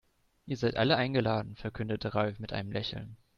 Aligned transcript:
Ihr 0.47 0.57
seid 0.57 0.77
alle 0.77 0.95
eingeladen, 0.97 1.55
verkündete 1.57 2.15
Ralf 2.15 2.39
mit 2.39 2.53
einem 2.53 2.71
Lächeln. 2.71 3.17